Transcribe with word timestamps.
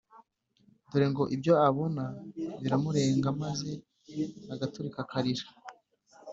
dore 0.89 1.07
ngo 1.11 1.23
ibyo 1.35 1.53
abona 1.67 2.03
biramurenga 2.61 3.29
maze 3.41 3.69
agaturika 4.53 4.97
akarira 5.03 5.45